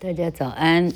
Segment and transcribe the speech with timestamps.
[0.00, 0.92] 大家早安，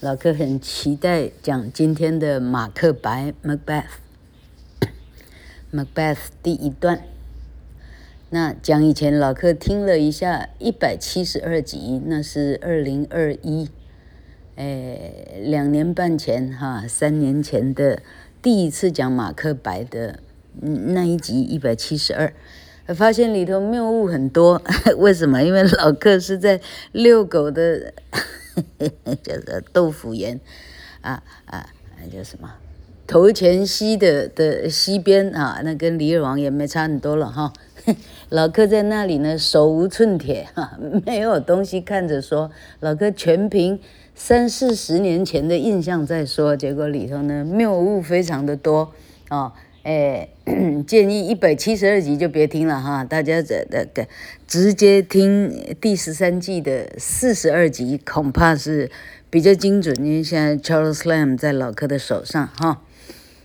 [0.00, 7.00] 老柯很期待讲今天的马克白 Macbeth，Macbeth 第一段。
[8.28, 13.70] 那讲以前老柯听了一下一百七十二集，那是二零二一，
[14.56, 18.02] 诶，两年半前哈，三年前的
[18.42, 20.20] 第一次讲马克白的
[20.60, 22.34] 那一集一百七十二。
[22.94, 24.60] 发现里头谬误很多，
[24.98, 25.42] 为什么？
[25.42, 26.60] 因为老客是在
[26.92, 27.92] 遛狗的，
[29.22, 30.40] 叫做豆腐岩，
[31.00, 31.66] 啊啊，
[32.12, 32.50] 叫什么？
[33.06, 37.52] 头前溪的的溪边啊，那跟李尔王也没差很多了哈。
[38.28, 42.50] 老柯在那里呢，手无寸铁哈，没有东西看着说。
[42.78, 43.80] 老柯全凭
[44.14, 48.92] 三四十年前的印象在说，结果里头呢谬误非常的多
[49.28, 49.52] 啊。
[49.82, 50.28] 哎，
[50.86, 54.06] 建议一百七十二集就别听了哈，大家这这个
[54.46, 58.90] 直接听第十三季的四十二集，恐怕是
[59.30, 62.82] 比较精准，因为现在 Charles Lamb 在老柯的手上哈。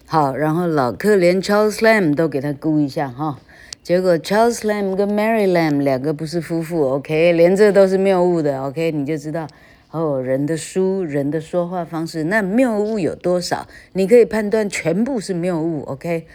[0.05, 3.39] 好，然后老柯连 Charles Lamb 都给他估一下哈，
[3.81, 9.47] 结果 Charles Lamb 跟 Mary Lamb 两个不是夫妇，OK，连这都是谬误的，OK，你就知道。
[9.95, 13.65] 哦，人的书，人的说话方式，那谬误有多少？
[13.93, 16.27] 你可以判断全部是谬误，OK？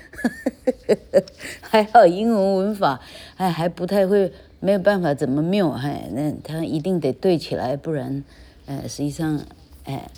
[1.61, 3.03] 还好英文文法，
[3.37, 8.25] 哎，还不太会，没有办法怎么谬，哎，那他一定得对起来，不然，
[8.65, 9.39] 呃，实际上，
[9.85, 10.09] 哎，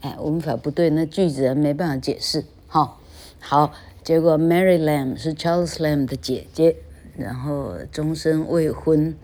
[0.00, 2.44] 哎，文法不对，那句子没办法解释。
[2.68, 3.00] 好，
[3.40, 3.72] 好，
[4.04, 6.76] 结果 Mary Lamb 是 Charles Lamb 的姐姐，
[7.16, 9.16] 然后终身未婚。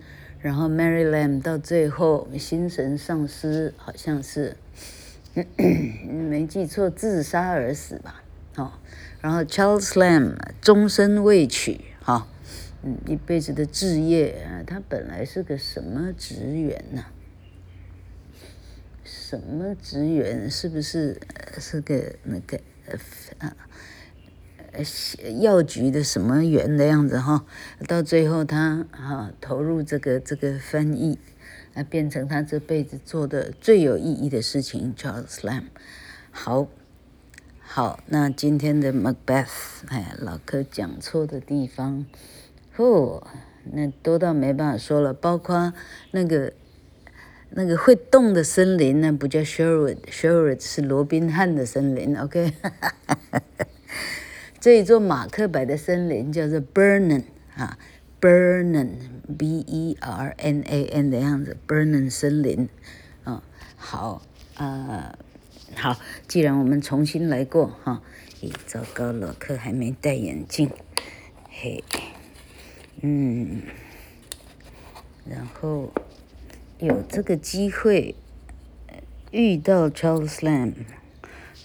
[0.45, 4.55] 然后 Mary Lamb 到最后心神丧失，好像是
[5.33, 8.21] 咳咳没记错，自杀而死吧？
[8.53, 8.79] 好，
[9.21, 12.27] 然后 Charles Lamb 终身未娶，哈，
[12.83, 17.05] 嗯，一辈子的志业啊，他本来是个什么职员呢？
[19.03, 20.47] 什么职员？
[20.47, 21.19] 是不是
[21.57, 22.59] 是个那个
[23.39, 23.57] 啊？
[25.39, 27.45] 药局的什么员的样子哈，
[27.87, 31.17] 到最后他哈投入这个这个翻译，
[31.73, 34.93] 啊变成他这辈子做的最有意义的事情。
[34.95, 35.65] Charles Lamb，
[36.31, 36.67] 好，
[37.61, 42.05] 好，那今天的 Macbeth，哎，老柯讲错的地方，
[42.77, 43.25] 哦，
[43.71, 45.73] 那多到没办法说了，包括
[46.11, 46.53] 那个
[47.51, 52.53] 那个会动的森林，那不叫 Sherwood，Sherwood 是罗宾汉的森林，OK。
[54.65, 57.77] 这一座马克白的森林叫做 Burnen 啊
[58.19, 59.29] ，Burnen，B-E-R-N-A-N
[61.11, 62.67] 的样子，Burnen 森林，
[63.23, 63.43] 啊，
[63.75, 64.23] 好，
[64.55, 65.19] 啊，
[65.75, 68.01] 好，既然我们重新来过哈，
[68.41, 70.71] 咦，糟糕，老克还没戴眼镜，
[71.47, 71.83] 嘿，
[73.01, 73.61] 嗯，
[75.29, 75.93] 然后
[76.79, 78.15] 有这个机会
[79.29, 80.73] 遇到 Charles Lamb。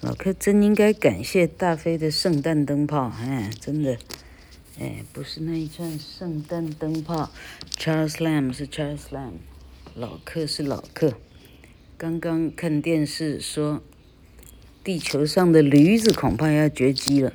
[0.02, 3.98] 老柯真应该感谢大飞的圣诞灯泡，哎，真的，
[4.78, 7.30] 哎，不是那一串圣诞灯泡
[7.76, 9.34] ，Charles Lamb 是 Charles Lamb，
[9.94, 11.12] 老柯是老柯。
[11.98, 13.82] 刚刚看电视说，
[14.82, 17.34] 地球上的驴子恐怕要绝迹了，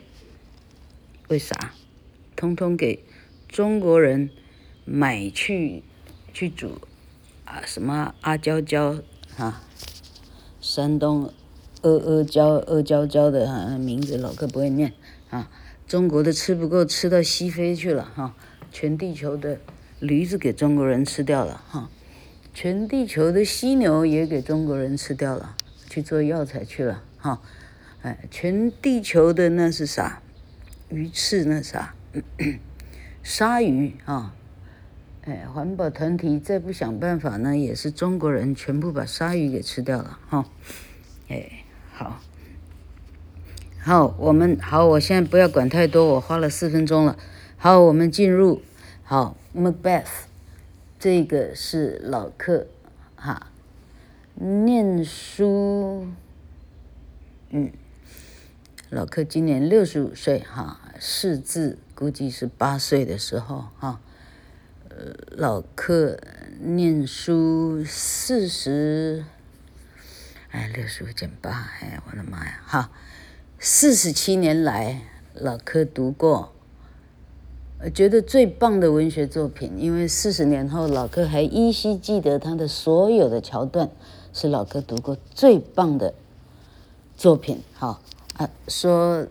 [1.28, 1.76] 为啥？
[2.36, 3.03] 通通给
[3.47, 4.32] 中国人
[4.86, 5.84] 买去
[6.34, 6.82] 去煮
[7.46, 7.62] 啊？
[7.64, 9.03] 什么阿胶胶
[9.38, 9.62] 啊？
[10.59, 11.32] 山东。
[11.85, 14.91] 阿阿胶阿胶胶的哈名字老哥不会念
[15.29, 15.51] 啊，
[15.85, 18.35] 中国的吃不够，吃到西非去了哈，
[18.72, 19.59] 全地球的
[20.00, 21.91] 驴子给中国人吃掉了哈，
[22.56, 25.56] 全地球的犀牛也给中国人吃掉了，
[25.88, 27.40] 去做药材去了哈，
[28.02, 30.23] 哎，全地球的那是啥？
[30.90, 31.94] 鱼翅那啥？
[33.22, 34.34] 鲨鱼啊，
[35.25, 40.46] 哎，环保团体再不想办法呢，也是中国人全部把鲨鱼给吃掉了哈，
[41.29, 41.62] 哎。
[41.98, 42.20] 好，
[43.80, 47.18] 好，我们好，我现在不要管太多，我花了四分钟了。
[47.56, 48.62] 好，我们进入
[49.02, 50.04] 好 Macbeth，
[51.00, 52.68] 这个是老柯
[53.16, 53.48] 哈，
[54.34, 56.09] 念书，
[57.52, 57.72] 嗯，
[58.90, 64.02] 老客今年六十五岁哈，识字估计是八岁的时候哈，
[64.90, 66.20] 呃，老客
[66.59, 69.24] 念书四十。
[70.55, 72.61] 哎，六十五减八，哎，我的妈呀！
[72.66, 72.90] 哈，
[73.59, 75.02] 四十七年来，
[75.34, 76.53] 老柯读过，
[77.84, 83.90] 我觉得最棒的文学作品，因为四十年后，老柯还依稀记得他的所有的桥段，
[84.31, 86.13] 是老柯读过最棒的
[87.17, 87.61] 作品。
[87.73, 88.02] 好，
[88.37, 89.26] 啊，说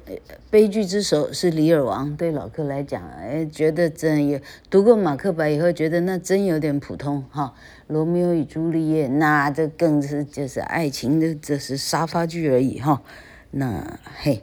[0.51, 4.41] 悲剧之首是李尔王，对老克来讲，哎，觉得真有
[4.71, 7.55] 读过马克白以后，觉得那真有点普通哈。
[7.87, 13.03] 罗密欧与朱丽叶，那这更是就是爱情的，这是沙发剧而已哈。
[13.51, 14.43] 那嘿，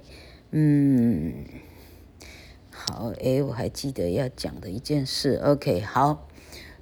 [0.51, 1.33] 嗯，
[2.69, 6.27] 好，哎，我还记得要讲的一件事，OK，好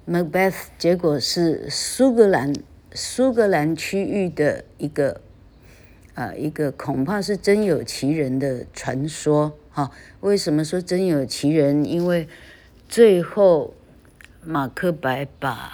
[0.06, 2.52] ，Macbeth 结果是苏格兰
[2.92, 5.22] 苏格兰区域的一个。
[6.14, 9.90] 啊，一个恐怕是真有其人的传说哈。
[10.20, 11.84] 为什么说真有其人？
[11.84, 12.28] 因为
[12.88, 13.74] 最后
[14.44, 15.72] 马克白把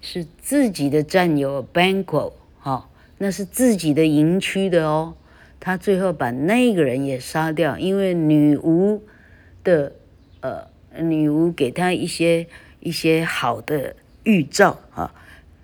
[0.00, 5.14] 是自己的战友 Banquo 哈，那是自己的营区的哦。
[5.60, 9.02] 他最后把那个人也杀掉，因为女巫
[9.62, 9.92] 的
[10.40, 10.66] 呃，
[10.98, 12.46] 女巫给他一些
[12.80, 13.94] 一些好的
[14.24, 15.14] 预兆啊，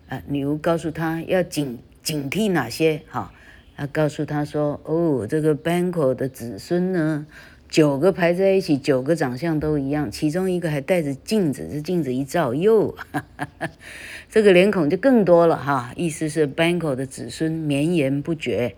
[0.09, 1.79] 啊，女巫告诉他要紧。
[2.07, 3.03] 警惕哪些？
[3.09, 3.33] 哈，
[3.77, 7.27] 他告诉他说：“哦，这个 Banquo 的子孙呢，
[7.69, 13.69] 九个排在一起，九个长相都一样，其中一个还带着镜子，这镜子一照，哟，哈哈哈，
[14.31, 15.93] 这个脸孔就更多了哈。
[15.97, 18.77] 意思是 Banquo 的子孙绵延不绝。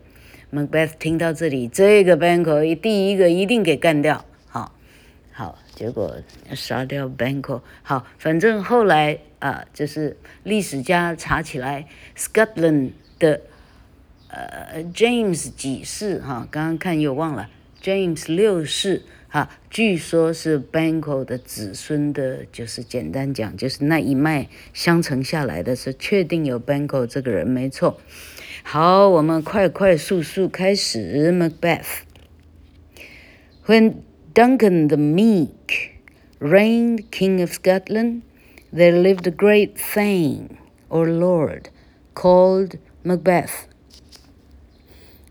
[0.50, 4.24] Macbeth 听到这里，这个 Banquo 第一个一定给干掉。
[5.78, 6.16] 结果
[6.54, 7.60] 杀掉 Banco。
[7.82, 11.86] 好，反正后来啊，就是历史家查起来
[12.16, 12.90] ，Scotland。
[13.18, 13.40] 的
[14.28, 17.50] 呃，James 几世哈，刚刚看又忘了
[17.82, 28.00] ，James 六世哈，据说是 Banco 的子孙的，就是简单讲，就是那一脉相承下来的是确定有 Banco 这个人没错。
[28.62, 32.02] 好，我们快快速速开始 Macbeth。
[33.66, 33.94] When
[34.38, 36.00] Duncan the Meek
[36.38, 38.22] reigned King of Scotland,
[38.72, 40.58] there lived a great Thane
[40.88, 41.70] or Lord
[42.14, 43.66] called Macbeth.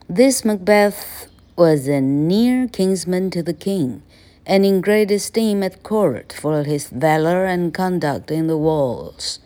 [0.10, 4.04] This Macbeth was a near kinsman to the king,
[4.46, 9.40] and in great esteem at court for his valor and conduct in the wars.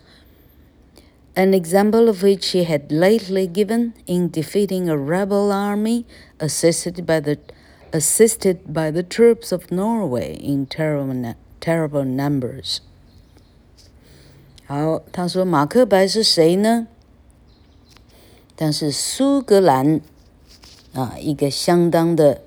[1.36, 6.04] An example of which he had lately given in defeating a rebel army
[6.40, 7.38] assisted by the
[7.92, 12.78] assisted by the troops of Norway in terrible terrible numbers.
[14.66, 16.86] 好，他说马克白是谁呢？
[18.56, 20.00] 但是苏格兰
[20.94, 22.40] 啊，一个相当的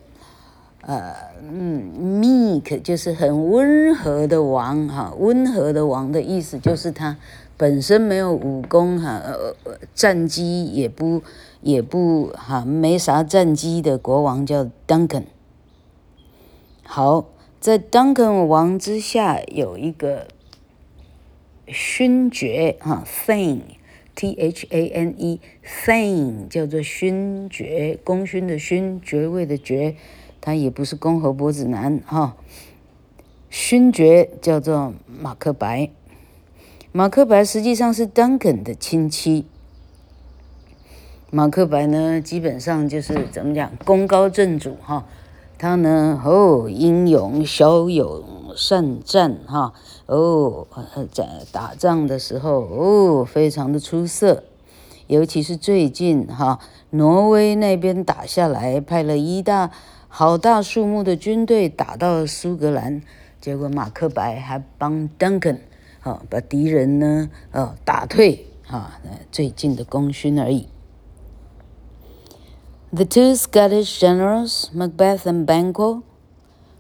[0.82, 7.18] 呃嗯，meek 就是很温和的王哈，温和的王的意思就是他
[7.58, 9.56] 本身没有武功哈，呃，
[9.94, 11.22] 战绩也不
[11.62, 15.24] 也不哈，没啥战绩的国王叫 Duncan。
[16.86, 17.26] 好，
[17.60, 20.28] 在 Duncan 王之下有一个
[21.68, 23.62] 勋爵哈，Thane。
[24.18, 29.98] T H A N E，Thane 叫做勋爵，功勋的勋，爵位的爵，
[30.40, 32.38] 他也不是公侯伯子男哈。
[33.50, 35.92] 勋爵叫做马克白，
[36.94, 39.46] 马克白实际上是 Duncan 的亲戚。
[41.30, 45.06] 马克白呢，基本上就是怎么讲，功高震主哈。
[45.58, 48.24] 他呢，哦，英勇骁勇。
[48.58, 49.74] 善战哈
[50.06, 50.66] 哦，
[51.12, 54.46] 在打仗的时候哦，非常的出色。
[55.08, 56.60] 尤其是最近哈，
[56.92, 59.72] 挪威那边打下来，派了一大
[60.08, 63.02] 好大数目的军队打到苏格兰，
[63.42, 65.58] 结果马克白还帮 Duncan
[66.00, 68.90] 哈把敌人呢哦打退哈，
[69.34, 70.70] 最近的功勋而已。
[72.96, 76.06] The two Scottish generals, Macbeth and Banquo.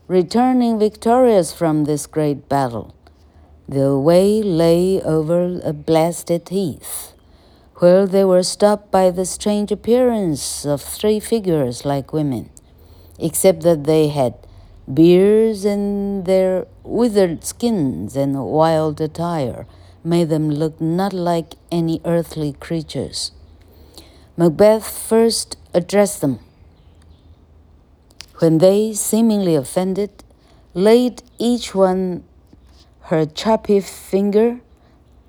[0.08, 2.96] Returning victorious from this great battle,
[3.68, 7.12] the way lay over a blasted heath,
[7.80, 12.50] where they were stopped by the strange appearance of three figures like women,
[13.20, 14.36] except that they had
[14.88, 19.68] beards and their withered skins and wild attire
[20.02, 23.34] made them look not like any earthly creatures.
[24.38, 26.39] Macbeth first addressed them.
[28.39, 30.25] When they, seemingly offended,
[30.74, 32.25] laid each one
[33.04, 34.60] her choppy finger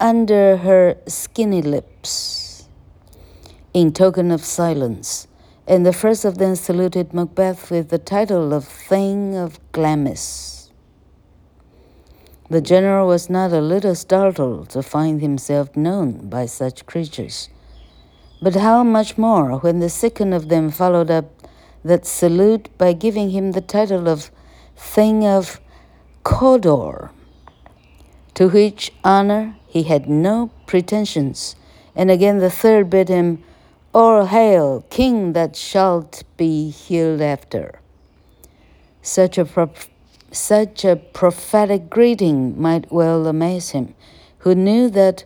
[0.00, 2.68] under her skinny lips.
[3.72, 5.28] In token of silence,
[5.68, 10.70] and the first of them saluted Macbeth with the title of Thane of Glamis.
[12.50, 17.50] The general was not a little startled to find himself known by such creatures,
[18.40, 21.26] but how much more when the second of them followed up
[21.84, 24.30] that salute by giving him the title of
[24.76, 25.60] Thing of
[26.24, 27.10] Cawdor,
[28.34, 31.56] to which honor he had no pretensions.
[31.94, 33.42] And again the third bid him,
[33.94, 37.80] All hail, King that shalt be hereafter.
[39.00, 39.70] Such a,
[40.32, 43.94] such a prophetic greeting might well amaze him,
[44.38, 45.24] who knew that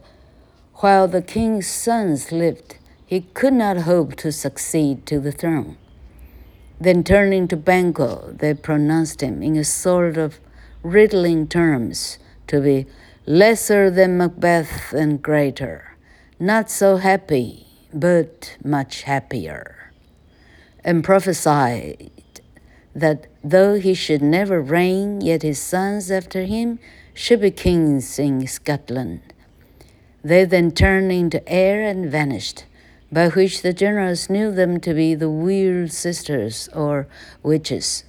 [0.75, 2.77] while the king's sons lived,
[3.11, 5.77] he could not hope to succeed to the throne.
[6.81, 10.39] Then turning to Banquo, they pronounced him in a sort of
[10.85, 12.87] riddling terms to be
[13.27, 15.97] lesser than Macbeth and greater,
[16.39, 19.93] not so happy but much happier,
[20.85, 22.13] and prophesied
[22.95, 26.79] that though he should never reign, yet his sons after him
[27.13, 29.21] should be kings in Scotland.
[30.23, 32.67] They then turned into air and vanished,
[33.12, 37.06] by which the generals knew them to be the weird sisters or
[37.44, 38.02] witches.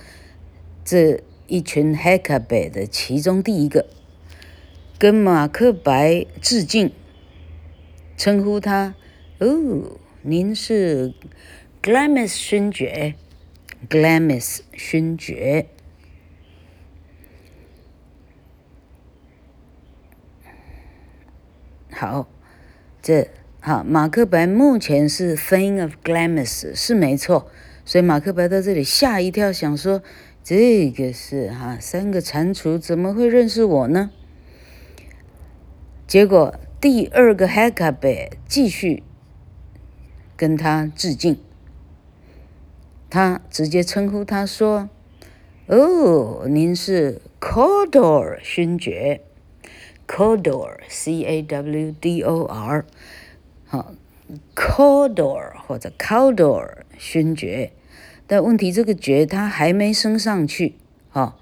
[0.84, 3.88] 这一群黑卡贝的其中第一个，
[5.00, 6.91] 跟马克白致敬，
[8.17, 8.93] 称呼他，
[9.39, 11.13] 哦，您是。
[11.81, 13.15] Glamis 勋爵
[13.88, 15.67] ，Glamis 勋爵。
[21.89, 22.27] 好，
[23.01, 23.29] 这
[23.67, 27.50] 好，马克白目前是 thing of Glamis 是没错，
[27.84, 30.03] 所以马克白在这里吓一跳，想说
[30.43, 34.12] 这个是哈三个蟾蜍怎么会认识我呢？
[36.05, 39.01] 结果第二个 Hecabe 继续
[40.38, 41.39] 跟他致敬。
[43.10, 44.91] 他直接称呼他说
[45.65, 49.22] ：“哦，您是 Cawdor 勋爵
[50.07, 52.86] ，Cawdor，C-A-W-D-O-R
[54.55, 57.72] cawdor 或者 Cawdor 勋爵。
[58.27, 60.75] 但问题这个爵他还没升上去，
[61.12, 61.36] 哈，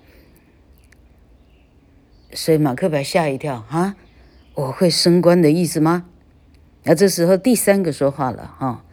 [2.34, 3.96] 所以马克白吓一跳啊！
[4.56, 6.06] 我会升官的意思吗？
[6.84, 8.84] 那这时候第三个说话了，哈。”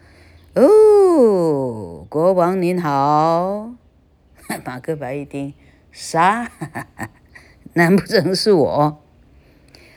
[0.55, 3.71] 哦，国王您好，
[4.65, 5.53] 马克白一听，
[5.91, 6.49] 啥？
[7.73, 9.01] 难不成是我？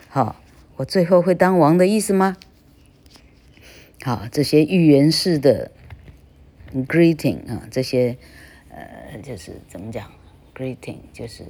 [0.09, 0.37] 好，
[0.77, 2.37] 我最后会当王的意思吗？
[4.07, 5.71] 好，这些预言式的
[6.75, 8.19] greeting 啊，这些
[8.69, 10.13] 呃，就是怎么讲
[10.55, 11.43] ？greeting 就是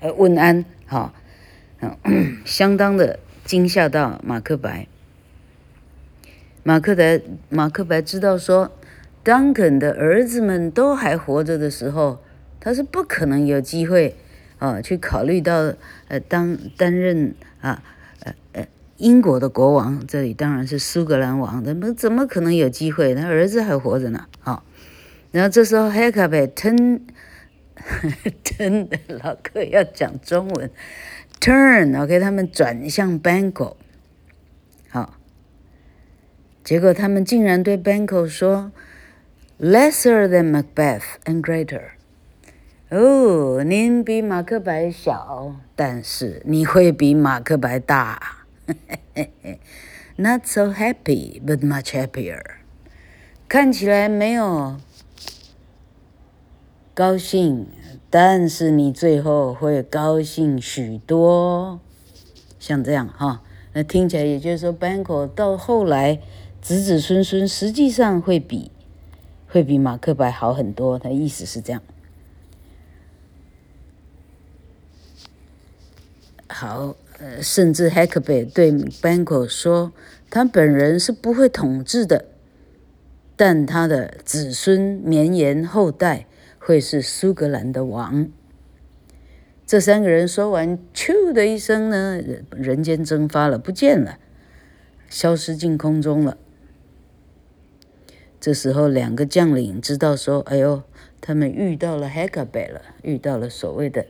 [0.00, 1.14] 呃问安，好，
[1.78, 4.88] 嗯，相当的惊吓到马克白。
[6.64, 8.72] 马克白，马克白知道说
[9.24, 12.20] ，Duncan 的儿子们都还活着的时候，
[12.58, 14.16] 他是不可能有机会
[14.58, 15.72] 啊，去考虑到
[16.08, 17.80] 呃当担任啊
[18.24, 18.66] 呃呃，
[19.02, 23.16] 英国的国王，这里当然是苏格兰王，怎么怎么可能有机会？
[23.16, 24.64] 他儿子还活着呢，好、
[25.32, 27.00] 然后这时候海卡贝 turn
[28.44, 30.70] turn 老哥要讲中文
[31.40, 33.74] ，turn，OK，、他们转向 Banquo，
[34.88, 35.14] 好，
[36.62, 38.70] 结果他们竟然对 Banquo 说
[39.58, 41.82] ，lesser than Macbeth and greater。
[42.90, 48.41] 哦，您比马克白小，但是你会比马克白大。
[50.16, 52.42] Not so happy, but much happier。
[53.48, 54.78] 看起来没有
[56.94, 57.66] 高兴，
[58.10, 61.80] 但是你最后会高兴许多。
[62.58, 66.20] 像这样哈，那听起来也就是说，Banco 到后来
[66.60, 68.70] 子子孙孙实际上会比
[69.48, 70.98] 会比马克白好很多。
[70.98, 71.82] 他意思是这样。
[76.48, 79.92] 好，呃，甚至海克贝对 Banquo 说，
[80.28, 82.24] 他本人是不会统治的，
[83.36, 86.26] 但他的子孙绵延后代
[86.58, 88.28] 会是苏格兰的王。
[89.64, 94.18] 这三个人说完，咻的一声呢，人间蒸发了，不见了，
[95.08, 96.36] 消失进空中了。
[98.40, 100.82] 这时候，两个将领知道说，哎呦，
[101.20, 104.06] 他们遇到了海克贝了，遇到了所谓的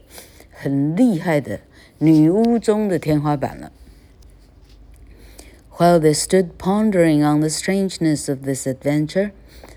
[0.51, 1.61] 很厉害的。
[2.02, 3.72] 女巫中的天花板了。
[5.78, 9.32] While they stood pondering on the strangeness of this adventure,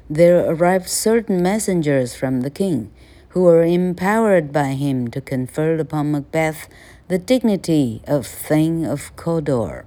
[0.09, 2.89] there arrived certain messengers from the king,
[3.31, 6.69] who were empowered by him to confer upon Macbeth
[7.09, 9.85] the dignity of Thane of Cawdor,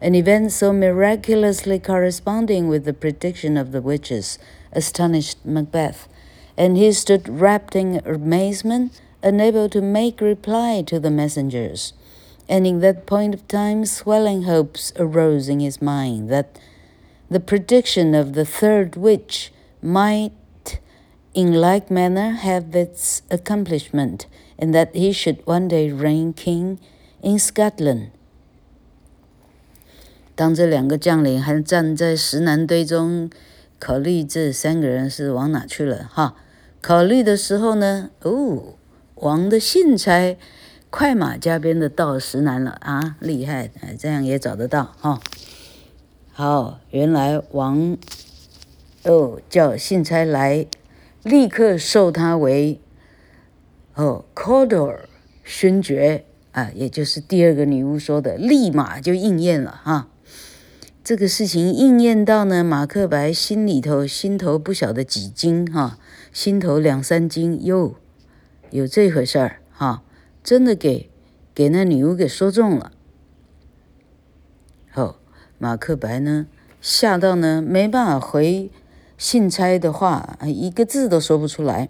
[0.00, 4.38] an event so miraculously corresponding with the prediction of the witches
[4.72, 6.08] astonished Macbeth,
[6.56, 11.94] and he stood wrapped in amazement unable to make reply to the messengers.
[12.46, 16.58] And in that point of time, swelling hopes arose in his mind that
[17.30, 19.50] the prediction of the third witch
[19.80, 20.32] might,
[21.32, 24.26] in like manner, have its accomplishment,
[24.58, 26.78] and that he should one day reign king
[27.22, 28.10] in Scotland.
[30.36, 33.30] 当这两个将领还站在石楠堆中，
[33.78, 36.36] 考虑这三个人是往哪去了哈？
[36.82, 38.74] 考虑的时候呢，哦。
[39.19, 40.37] 王的信差
[40.89, 43.69] 快马加鞭的到石楠了啊，厉害！
[43.81, 45.19] 哎，这样也找得到哈、哦。
[46.31, 47.97] 好，原来王
[49.03, 50.65] 哦叫信差来，
[51.23, 52.79] 立刻授他为
[53.95, 54.99] 哦 Cawdor
[55.43, 60.07] 勋爵啊，也就是第二个女巫说的，立马就应验了哈、
[61.03, 65.97] 这个事情应验到呢，马克白心里头心头不晓得几斤哈、
[66.31, 67.95] 心头两三斤哟。
[68.71, 70.03] 有这回事儿哈，
[70.43, 71.09] 真的给
[71.55, 72.91] 给那女巫给说中了。
[74.93, 75.15] 哦，
[75.57, 76.47] 马克白呢
[76.79, 78.69] 吓到呢没办法回
[79.17, 81.89] 信差的话，一个字都说不出来。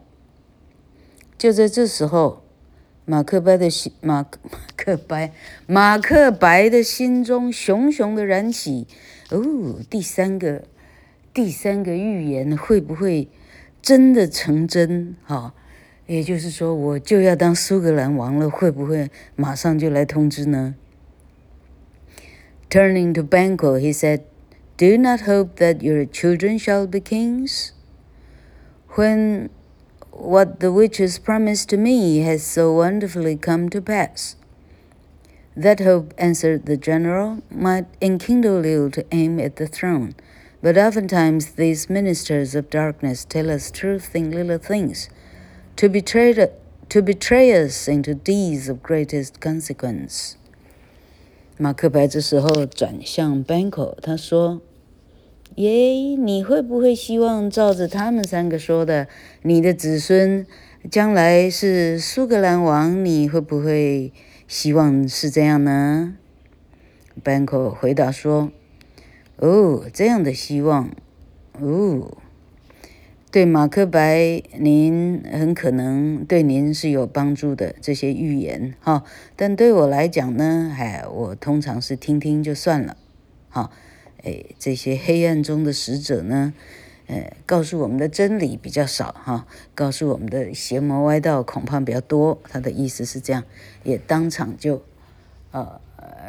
[1.38, 2.44] 就在这时候，
[3.06, 5.34] 马克白的心马马克白
[5.68, 8.88] 马克白的心中熊熊的燃起，
[9.32, 10.64] 哦，第三个
[11.34, 13.28] 第三个预言会不会
[13.82, 15.16] 真的成真？
[15.26, 15.54] 哈。
[16.09, 20.75] 也就是说，我就要当苏格兰王了，会不会马上就来通知呢？
[22.69, 24.23] Turning to Banquo, he said,
[24.77, 27.71] "Do not hope that your children shall be kings.
[28.97, 29.49] When
[30.11, 34.35] what the witches promised to me has so wonderfully come to pass."
[35.57, 40.15] That hope, answered the general, might enkindle you to aim at the throne,
[40.61, 45.09] but oftentimes these ministers of darkness tell us truth in little things.
[45.80, 46.34] To betray,
[46.90, 50.34] to betray us into deeds of greatest consequence。
[51.56, 54.60] 马克白这时候转向 Banquo，他说
[55.56, 55.72] ：“耶，
[56.18, 59.08] 你会不会希望照着他们三个说的，
[59.44, 60.46] 你的子孙
[60.92, 63.06] 将来是苏格兰王？
[63.06, 64.12] 你会不会
[64.50, 66.18] 希望是这样呢
[67.24, 68.52] ？”Banquo 回答说
[69.40, 70.90] ：“哦，这样的希望，
[71.54, 72.18] 哦。”
[73.32, 79.04] 对马克白，您很可能对您是有帮助的这些预言哈，
[79.36, 82.98] 但对我来讲呢，哎，我通常是听听就算了，
[83.50, 83.70] 哈，
[84.24, 86.56] 哎，这些黑暗中的使者呢，
[87.06, 92.42] 呃，告诉我们的真理比较少哈，告诉我们的邪魔歪道恐怕比较多。
[92.50, 93.44] 他的意思是这样，
[93.84, 94.82] 也当场就，
[95.52, 95.80] 呃，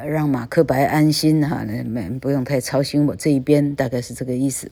[0.05, 4.69] 让马克白安心哈，那们不用太操心我这一边，大概是这个意思。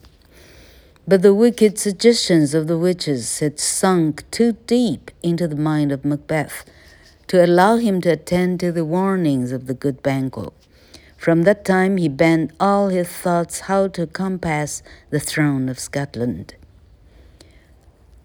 [1.09, 6.05] But the wicked suggestions of the witches had sunk too deep into the mind of
[6.05, 6.65] Macbeth
[7.27, 10.53] to allow him to attend to the warnings of the good Banquo.
[11.19, 16.55] From that time, he bent all his thoughts how to compass the throne of Scotland.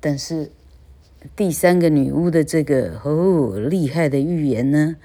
[0.02, 0.52] 但是，
[1.36, 4.96] 第三个女巫的这个哦厉害的预言呢，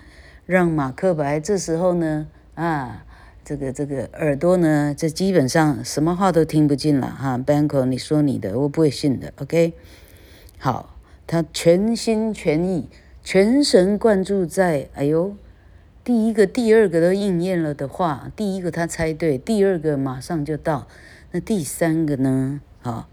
[0.47, 3.05] 让马克白这时候呢啊，
[3.50, 7.36] 这个这个耳朵呢，这基本上什么话都听不进了哈。
[7.36, 9.34] Banquo，你说你的，我不会信的。
[9.38, 9.74] OK，
[10.60, 12.88] 好，他全心全意、
[13.24, 15.36] 全神贯注在哎呦。
[16.04, 20.88] 第一个、第二个都应验了的话，第一个他猜对，第二个马上就到，
[21.32, 22.62] 那第三个呢？
[22.84, 23.08] 啊，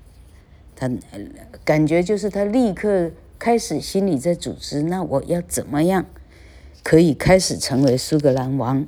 [0.74, 0.90] 他
[1.64, 6.04] 感觉就是他立刻开始心里在组织，那我要怎么样
[6.82, 8.86] 可以开始成为苏格兰王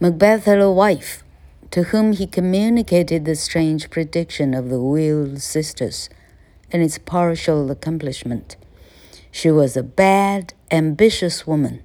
[0.00, 1.24] ？Macbeth had a wife
[1.72, 6.08] to whom he communicated the strange prediction of the Will sisters
[6.70, 8.54] and its partial accomplishment.
[9.32, 11.82] She was a bad ambitious woman,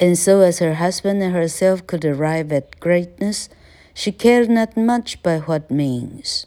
[0.00, 3.50] and so as her husband and herself could arrive at greatness,
[3.92, 6.46] she cared not much by what means.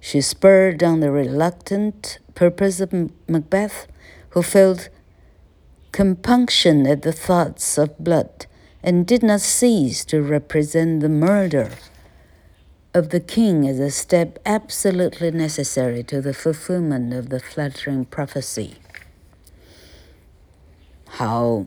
[0.00, 2.90] She spurred on the reluctant purpose of
[3.28, 3.86] Macbeth,
[4.30, 4.88] who felt
[5.92, 8.46] compunction at the thoughts of blood
[8.85, 11.69] and did not cease to represent the murder
[12.93, 18.71] of the king as a step absolutely necessary to the fulfillment of the flattering prophecy.
[21.05, 21.65] 好，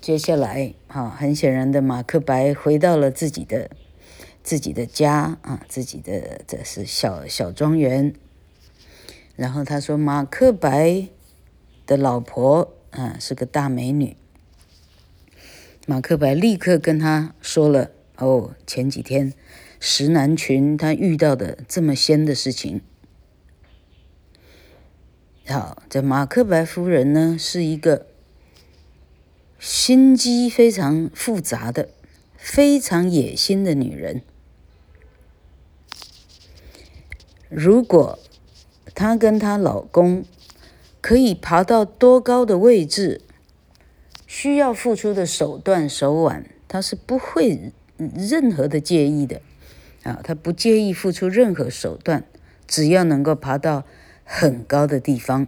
[0.00, 3.70] 接下来，哈，很显然的，马克白回到了自己的
[4.42, 8.14] 自己的家啊，自己的这是小小庄园。
[9.36, 11.08] 然后他说，马克白
[11.86, 14.16] 的老婆啊是个大美女。
[15.89, 19.33] 马克白立刻跟他说了，哦，前几天
[19.79, 22.81] 石南群他遇到的这么仙的事情。
[25.47, 28.05] 好，这马克白夫人呢是一个。
[29.57, 31.89] 心机非常复杂的、
[32.37, 34.21] 非常野心的女人。
[37.49, 38.19] 如果
[38.93, 40.23] 她跟她老公
[41.01, 43.21] 可以爬到多高的位置，
[44.29, 49.41] 需要付出的手段手腕，他是不会任何的介意的。
[50.03, 52.23] 啊，他不介意付出任何手段，
[52.67, 53.83] 只要能够爬到
[54.23, 55.47] 很高的地方。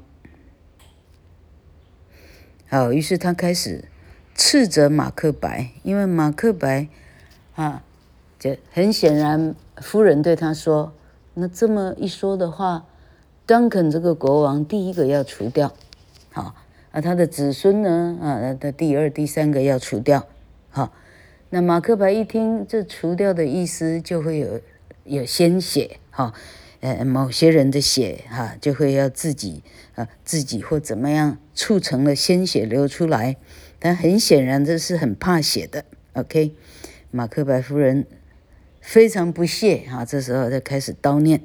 [2.67, 3.85] 好，于是他开始。
[4.33, 6.87] 斥责马克白，因为马克白，
[7.53, 7.83] 啊，
[8.39, 10.93] 这很显然，夫人对他说
[11.35, 12.87] ：“那这么一说的话，
[13.45, 15.75] 邓肯这个国王第一个要除掉，
[16.31, 16.55] 好，
[16.91, 20.27] 啊，他的子孙呢，啊，他第二、第三个要除掉，
[20.69, 20.93] 好，
[21.49, 24.61] 那马克白一听这除掉的意思，就会有
[25.05, 26.33] 有鲜血，哈，
[26.81, 29.63] 呃，某些人的血，哈，就会要自己
[29.95, 33.37] 啊，自己或怎么样促成了鲜血流出来。”
[33.83, 35.85] 但很显然，这是很怕血的。
[36.13, 36.53] OK，
[37.09, 38.05] 马克白夫人
[38.79, 41.41] 非常不屑啊，这时候就开始叨念。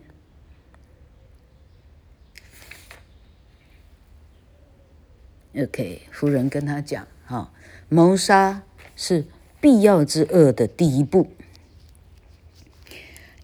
[5.56, 7.52] OK，夫人跟他讲：哈，
[7.90, 8.64] 谋杀
[8.96, 9.26] 是
[9.60, 11.28] 必要之恶的第一步。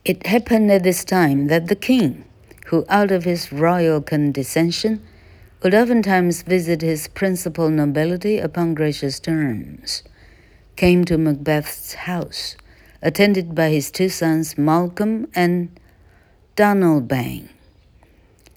[0.05, 2.23] It happened at this time that the king,
[2.69, 4.99] who out of his royal condescension
[5.61, 10.03] would oftentimes visit his principal nobility upon gracious terms,
[10.77, 12.55] came to Macbeth's house,
[13.01, 15.77] attended by his two sons Malcolm and
[16.55, 17.49] Donalbain,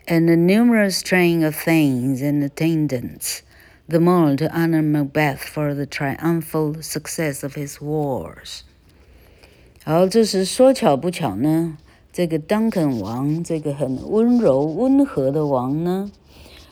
[0.06, 3.42] and a numerous train of thanes and attendants,
[3.87, 8.61] the more to honor Macbeth for the triumphal success of his wars.
[9.83, 11.77] 好，这时说巧不巧呢，
[12.11, 16.11] 这个当肯王，这个很温柔温和的王呢。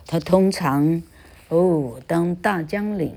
[0.06, 1.04] 他通常，
[1.50, 3.16] 哦，当大将领，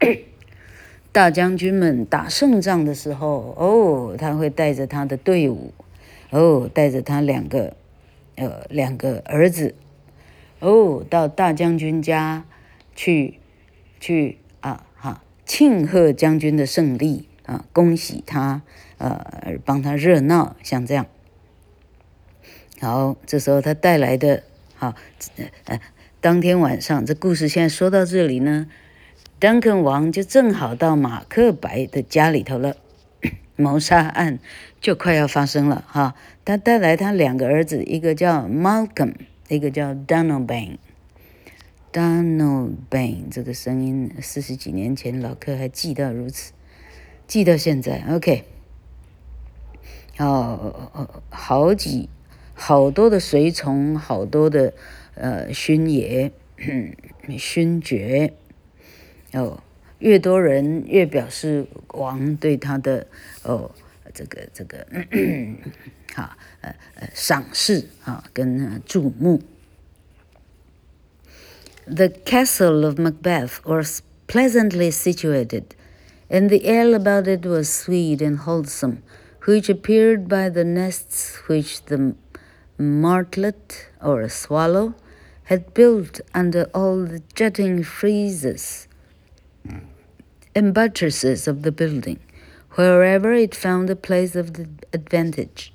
[1.12, 5.72] 大将军们打胜仗的时候，哦，他会带着他的队伍，
[6.30, 7.76] 哦，带着他两个，
[8.36, 9.74] 呃，两个儿子，
[10.60, 12.44] 哦，到大将军家
[12.96, 13.38] 去，
[14.00, 18.62] 去啊哈，庆贺将军的胜利啊，恭喜他，
[18.98, 21.06] 呃，帮他热闹，像这样。
[22.80, 24.42] 好，这时候他带来的。
[24.74, 24.94] 好，
[25.66, 25.80] 呃，
[26.20, 28.66] 当天晚上，这故事现在说到这里呢
[29.40, 32.76] ，，Duncan 王就正好到马克白的家里头了，
[33.56, 34.38] 谋杀案
[34.80, 36.14] 就快要发生了哈。
[36.44, 39.14] 他带来他两个儿子，一个叫 Malcolm，
[39.48, 40.76] 一个叫 Donalbank
[41.96, 46.52] Donal Bay，这个声音，四十几年前老客还记得如此，
[47.26, 48.04] 记到现在。
[48.10, 48.44] OK，
[50.18, 52.10] 哦，好几。
[52.52, 54.74] 好多的随从，好多的
[55.14, 56.32] 呃勋爷、
[57.38, 58.34] 勋爵，
[59.32, 59.62] 哦，
[59.98, 63.06] 越多人越表示王对他的
[63.42, 63.70] 哦，
[64.12, 64.86] 这个这个，
[66.14, 69.40] 好，呃呃，赏识啊，跟注目。
[71.88, 75.76] The castle of Macbeth was pleasantly situated,
[76.28, 79.04] and the air about it was sweet and wholesome,
[79.44, 82.16] which appeared by the nests which the
[82.76, 84.96] martlet or swallow
[85.44, 88.88] had built under all the jutting friezes
[90.56, 92.18] and buttresses of the building,
[92.72, 94.48] wherever it found a place of
[94.92, 95.72] advantage.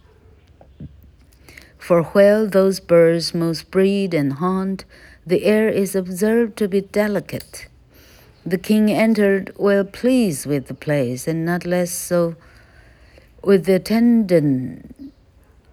[1.78, 4.84] For where those birds most breed and haunt,
[5.26, 7.68] the air is observed to be delicate.
[8.46, 12.36] The king entered well pleased with the place, and not less so
[13.44, 15.14] with the attendant,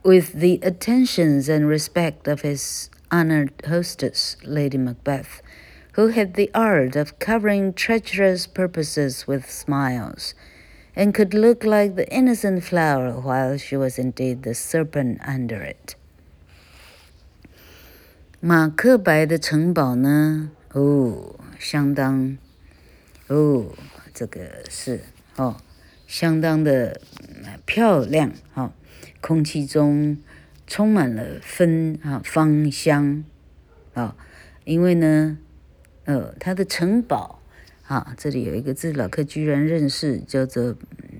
[0.02, 5.42] with the attentions and respect of his honored hostess, Lady Macbeth
[5.98, 10.32] who had the art of covering treacherous purposes with smiles,
[10.94, 15.96] and could look like the innocent flower while she was indeed the serpent under it.
[18.40, 20.52] 马克白的城堡呢？
[20.72, 22.38] 哦，相当，
[23.26, 23.74] 哦，
[24.14, 25.00] 这个是
[25.36, 25.56] 哦，
[26.06, 27.00] 相当的
[27.66, 28.72] 漂亮哈，
[29.20, 30.16] 空气中
[30.66, 33.24] 充满了芬啊芳香
[33.94, 34.16] 啊，
[34.64, 35.38] 因为呢。
[36.04, 37.42] 呃，它的城堡，
[37.86, 40.74] 啊，这里有一个字，老客居然认识，叫做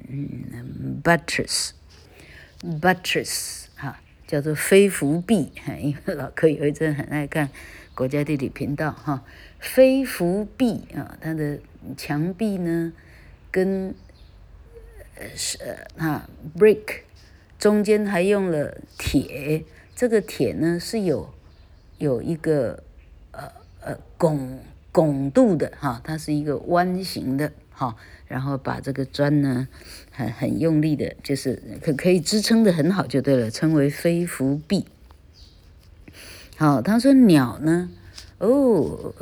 [0.08, 3.66] 嗯，buttress，buttress，
[4.28, 7.48] 叫做飞扶壁， 因为老客有一阵很爱看
[7.96, 9.24] 国家地理频道，哈，
[9.58, 11.58] 飞扶壁啊，它的
[11.96, 12.92] 墙壁呢，
[13.50, 13.92] 跟
[15.16, 15.58] 呃是
[15.96, 17.00] 啊，brick，
[17.58, 19.64] 中间还用了铁，
[19.96, 21.34] 这个铁呢是有
[21.98, 22.84] 有一个
[23.32, 24.60] 呃呃拱。
[24.90, 27.94] 拱度的哈，它是一个弯形的哈，
[28.26, 29.68] 然后把这个砖呢，
[30.10, 34.84] 很很用力的，就是可可以支撑的很好就对了，称为飞扶壁。
[36.56, 37.88] 好，他说鸟呢，
[38.38, 39.14] 哦，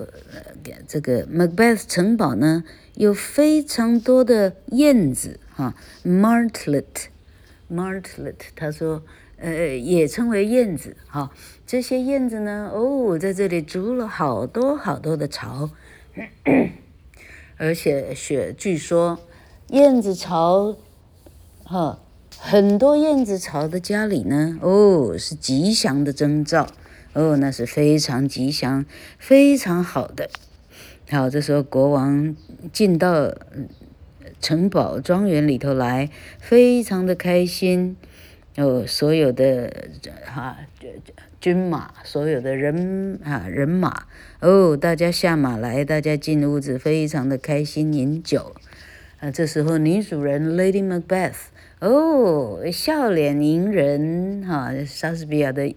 [0.88, 2.64] 这个 Macbeth 城堡呢
[2.94, 9.02] 有非常多的燕子哈，martlet，martlet，他说。
[9.38, 11.30] 呃，也称为燕子哈、
[11.66, 15.68] 这些燕子呢，哦，在这里筑了好多好多的巢，
[17.58, 19.18] 而且雪据说，
[19.68, 20.76] 燕子巢，
[21.64, 21.98] 哈、
[22.38, 26.66] 很多燕子巢的家里呢，哦，是吉祥的征兆，
[27.14, 28.84] 哦，那是非常吉祥、
[29.18, 30.28] 非常好的。
[31.10, 32.36] 好，这时候国王
[32.72, 33.34] 进到
[34.40, 37.96] 城堡庄园里头来，非常的开心。
[38.56, 39.88] 哦，所有的
[40.24, 40.56] 哈
[41.46, 44.06] 军马，所有的人啊人马，
[44.40, 48.52] 哦，大家下马来，大家进屋子，非常的开心饮酒。
[49.20, 51.37] 啊，这时候女主人 Lady Macbeth，
[51.78, 55.72] 哦，笑脸迎人哈，莎士比亚的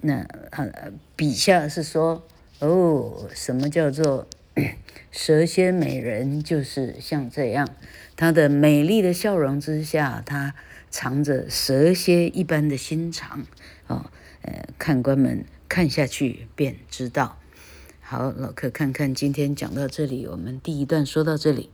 [0.00, 0.14] 那
[0.50, 0.66] 啊
[1.14, 2.26] 笔下是说，
[2.58, 4.26] 哦，什么叫做
[5.12, 6.42] 蛇蝎美人？
[6.42, 7.68] 就是像这样，
[8.16, 10.56] 她的美丽的笑容之下，她。
[10.90, 13.44] 藏着蛇蝎一般的心肠，
[13.88, 14.06] 哦，
[14.78, 17.38] 看官们看下去便知道。
[18.00, 21.70] 好，老客看看，今天讲到这里，我们第一段说到这里。